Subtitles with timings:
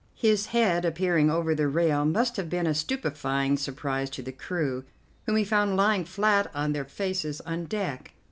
[0.15, 4.83] His head appearing over the rail must have been a stupefying surprise to the crew,
[5.27, 8.11] whom he found lying flat on their faces on deck.